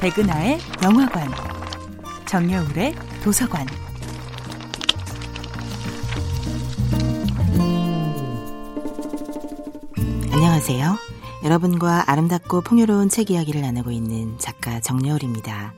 [0.00, 1.30] 백은하의 영화관,
[2.26, 2.94] 정여울의
[3.24, 3.66] 도서관.
[10.30, 10.98] 안녕하세요.
[11.44, 15.72] 여러분과 아름답고 풍요로운 책 이야기를 나누고 있는 작가 정여울입니다.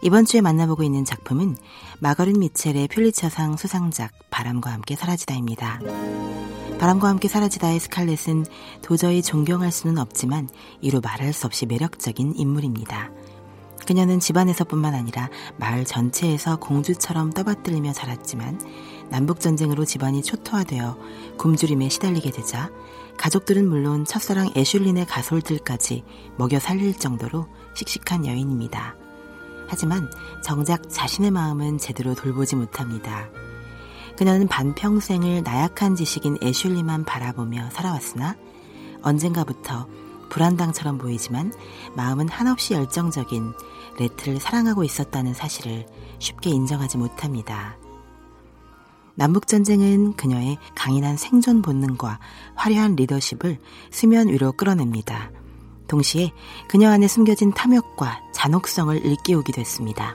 [0.00, 1.56] 이번 주에 만나보고 있는 작품은
[2.00, 5.80] 마거린 미첼의 퓰리처상 수상작 바람과 함께 사라지다입니다.
[6.78, 8.46] 바람과 함께 사라지다의 스칼렛은
[8.82, 10.48] 도저히 존경할 수는 없지만
[10.80, 13.10] 이루 말할 수 없이 매력적인 인물입니다.
[13.86, 18.60] 그녀는 집안에서뿐만 아니라 마을 전체에서 공주처럼 떠받들리며 자랐지만
[19.10, 20.98] 남북전쟁으로 집안이 초토화되어
[21.38, 22.70] 굶주림에 시달리게 되자
[23.16, 26.04] 가족들은 물론 첫사랑 애슐린의 가솔들까지
[26.36, 28.96] 먹여 살릴 정도로 씩씩한 여인입니다.
[29.68, 30.10] 하지만
[30.42, 33.28] 정작 자신의 마음은 제대로 돌보지 못합니다.
[34.16, 38.36] 그녀는 반평생을 나약한 지식인 애슐리만 바라보며 살아왔으나
[39.02, 39.86] 언젠가부터
[40.28, 41.52] 불안당처럼 보이지만
[41.94, 43.52] 마음은 한없이 열정적인
[43.98, 45.86] 레트를 사랑하고 있었다는 사실을
[46.18, 47.76] 쉽게 인정하지 못합니다.
[49.14, 52.18] 남북전쟁은 그녀의 강인한 생존 본능과
[52.54, 53.58] 화려한 리더십을
[53.90, 55.30] 수면 위로 끌어냅니다.
[55.88, 56.32] 동시에
[56.68, 60.14] 그녀 안에 숨겨진 탐욕과 잔혹성을 일깨우기도 했습니다.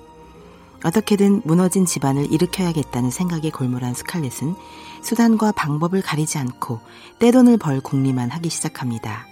[0.84, 4.56] 어떻게든 무너진 집안을 일으켜야겠다는 생각에 골몰한 스칼렛은
[5.02, 6.80] 수단과 방법을 가리지 않고
[7.20, 9.31] 떼돈을 벌 궁리만 하기 시작합니다.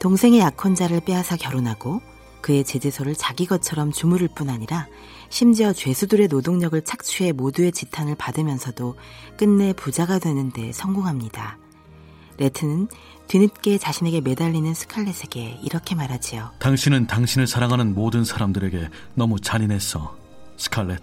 [0.00, 2.00] 동생의 약혼자를 빼앗아 결혼하고
[2.40, 4.86] 그의 제재소를 자기 것처럼 주무를 뿐 아니라
[5.28, 8.96] 심지어 죄수들의 노동력을 착취해 모두의 지탄을 받으면서도
[9.36, 11.58] 끝내 부자가 되는데 성공합니다.
[12.38, 12.88] 레트는
[13.28, 16.52] 뒤늦게 자신에게 매달리는 스칼렛에게 이렇게 말하지요.
[16.58, 20.16] 당신은 당신을 사랑하는 모든 사람들에게 너무 잔인했어.
[20.56, 21.02] 스칼렛.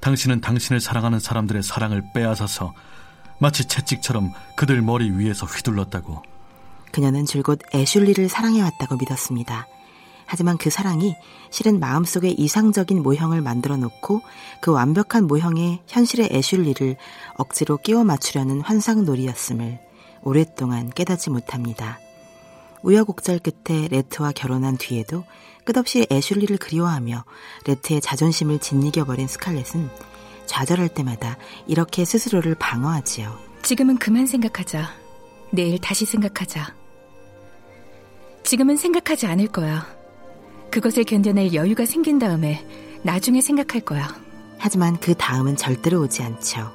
[0.00, 2.74] 당신은 당신을 사랑하는 사람들의 사랑을 빼앗아서
[3.38, 6.31] 마치 채찍처럼 그들 머리 위에서 휘둘렀다고.
[6.92, 9.66] 그녀는 줄곧 애슐리를 사랑해왔다고 믿었습니다.
[10.26, 11.14] 하지만 그 사랑이
[11.50, 14.22] 실은 마음속에 이상적인 모형을 만들어 놓고
[14.60, 16.96] 그 완벽한 모형에 현실의 애슐리를
[17.36, 19.78] 억지로 끼워 맞추려는 환상놀이였음을
[20.22, 21.98] 오랫동안 깨닫지 못합니다.
[22.82, 25.24] 우여곡절 끝에 레트와 결혼한 뒤에도
[25.64, 27.24] 끝없이 애슐리를 그리워하며
[27.66, 29.90] 레트의 자존심을 짓이겨버린 스칼렛은
[30.46, 31.36] 좌절할 때마다
[31.66, 33.38] 이렇게 스스로를 방어하지요.
[33.62, 34.90] 지금은 그만 생각하자.
[35.50, 36.81] 내일 다시 생각하자.
[38.52, 39.86] 지금은 생각하지 않을 거야.
[40.70, 42.62] 그것을 견뎌낼 여유가 생긴 다음에
[43.02, 44.14] 나중에 생각할 거야.
[44.58, 46.70] 하지만 그 다음은 절대로 오지 않죠.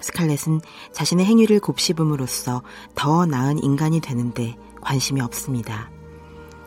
[0.00, 0.60] 스칼렛은
[0.92, 2.62] 자신의 행위를 곱씹음으로써
[2.94, 5.90] 더 나은 인간이 되는데 관심이 없습니다.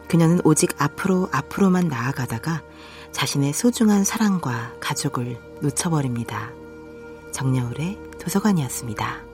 [0.08, 2.64] 그녀는 오직 앞으로 앞으로만 나아가다가
[3.12, 6.50] 자신의 소중한 사랑과 가족을 놓쳐버립니다.
[7.34, 9.29] 정여울의 도서관이었습니다.